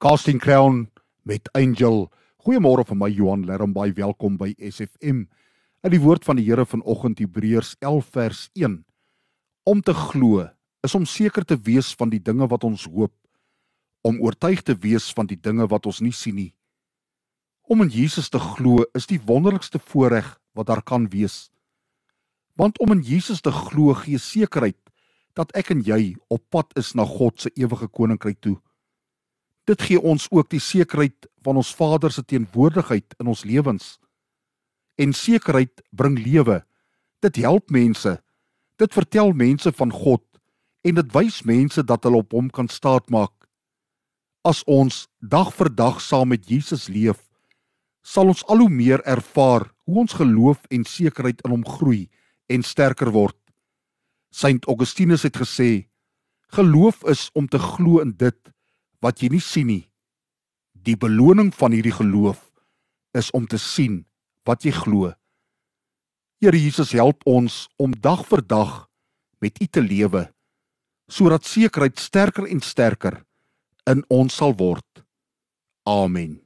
Casting 0.00 0.38
Crown 0.40 0.86
met 1.28 1.50
Angel. 1.52 2.06
Goeiemôre 2.40 2.86
vir 2.88 2.96
my 2.96 3.08
Johan 3.12 3.42
Lerm 3.44 3.74
baie 3.76 3.92
welkom 3.92 4.38
by 4.40 4.54
SFM. 4.56 5.26
In 5.84 5.92
die 5.92 5.98
woord 6.00 6.24
van 6.24 6.38
die 6.40 6.46
Here 6.46 6.64
vanoggend 6.64 7.18
Hebreërs 7.20 7.74
11 7.84 8.06
vers 8.14 8.40
1. 8.56 8.78
Om 9.68 9.82
te 9.84 9.92
glo 9.92 10.46
is 10.80 10.94
om 10.96 11.04
seker 11.04 11.44
te 11.44 11.58
wees 11.66 11.90
van 12.00 12.08
die 12.08 12.22
dinge 12.30 12.48
wat 12.48 12.64
ons 12.64 12.86
hoop, 12.88 13.12
om 14.00 14.22
oortuig 14.24 14.62
te 14.64 14.72
wees 14.72 15.10
van 15.12 15.28
die 15.28 15.36
dinge 15.36 15.68
wat 15.68 15.90
ons 15.92 16.00
nie 16.00 16.14
sien 16.16 16.38
nie. 16.38 16.54
Om 17.68 17.84
in 17.84 17.92
Jesus 17.92 18.32
te 18.32 18.40
glo 18.40 18.88
is 18.96 19.04
die 19.04 19.20
wonderlikste 19.20 19.82
voorreg 19.92 20.32
wat 20.56 20.72
daar 20.72 20.80
kan 20.80 21.10
wees. 21.12 21.50
Want 22.56 22.80
om 22.80 22.96
in 22.96 23.04
Jesus 23.04 23.44
te 23.44 23.52
glo 23.52 23.92
gee 24.00 24.16
sekerheid 24.16 24.80
dat 25.36 25.52
ek 25.52 25.76
en 25.76 25.84
jy 25.84 26.16
op 26.32 26.40
pad 26.48 26.72
is 26.80 26.96
na 26.96 27.04
God 27.04 27.36
se 27.36 27.52
ewige 27.52 27.92
koninkryk 27.92 28.40
toe. 28.40 28.56
Dit 29.68 29.82
gee 29.82 30.00
ons 30.00 30.26
ook 30.30 30.48
die 30.50 30.62
sekerheid 30.62 31.28
van 31.44 31.56
ons 31.60 31.74
Vader 31.74 32.12
se 32.12 32.24
teenwoordigheid 32.24 33.14
in 33.20 33.26
ons 33.26 33.44
lewens. 33.44 33.98
En 34.96 35.12
sekerheid 35.12 35.82
bring 35.90 36.18
lewe. 36.18 36.62
Dit 37.20 37.36
help 37.36 37.70
mense. 37.70 38.16
Dit 38.76 38.92
vertel 38.96 39.32
mense 39.32 39.72
van 39.72 39.92
God 39.92 40.24
en 40.80 40.96
dit 40.96 41.12
wys 41.12 41.42
mense 41.44 41.82
dat 41.84 42.06
hulle 42.08 42.22
op 42.24 42.32
hom 42.32 42.48
kan 42.50 42.68
staatmaak. 42.68 43.34
As 44.40 44.62
ons 44.64 45.04
dag 45.20 45.52
vir 45.52 45.68
dag 45.76 46.00
saam 46.00 46.32
met 46.32 46.48
Jesus 46.48 46.88
leef, 46.88 47.20
sal 48.00 48.32
ons 48.32 48.40
al 48.48 48.64
hoe 48.64 48.72
meer 48.72 49.04
ervaar 49.04 49.68
hoe 49.84 50.00
ons 50.04 50.16
geloof 50.16 50.64
en 50.72 50.86
sekerheid 50.88 51.42
in 51.44 51.52
hom 51.52 51.66
groei 51.66 52.06
en 52.48 52.64
sterker 52.64 53.12
word. 53.12 53.36
Saint 54.32 54.64
Augustinus 54.70 55.26
het 55.26 55.36
gesê: 55.36 55.90
Geloof 56.54 57.04
is 57.04 57.28
om 57.34 57.48
te 57.48 57.58
glo 57.58 58.00
in 58.00 58.14
dit 58.16 58.38
wat 59.04 59.22
jy 59.22 59.30
nie 59.32 59.42
sien 59.44 59.68
nie. 59.70 59.84
Die 60.72 60.96
beloning 60.96 61.50
van 61.54 61.72
hierdie 61.72 61.94
geloof 61.94 62.40
is 63.16 63.30
om 63.36 63.46
te 63.46 63.58
sien 63.58 64.04
wat 64.48 64.64
jy 64.64 64.72
glo. 64.76 65.12
Here 66.40 66.56
Jesus 66.56 66.92
help 66.96 67.24
ons 67.28 67.66
om 67.76 67.92
dag 67.92 68.24
vir 68.28 68.44
dag 68.46 68.76
met 69.40 69.60
U 69.60 69.66
te 69.66 69.82
lewe 69.84 70.28
sodat 71.10 71.42
sekerheid 71.44 71.98
sterker 71.98 72.46
en 72.46 72.60
sterker 72.62 73.16
in 73.90 74.04
ons 74.14 74.36
sal 74.38 74.54
word. 74.54 75.02
Amen. 75.82 76.38